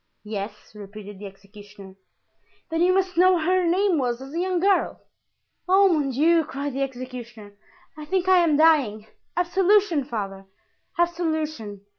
[0.23, 1.93] "Yes," repeated the executioner.
[2.71, 4.99] "Then you must know what her name was as a young girl."
[5.69, 7.53] "Oh, mon Dieu!" cried the executioner,
[7.95, 9.05] "I think I am dying.
[9.37, 10.47] Absolution, father!
[10.97, 11.81] absolution."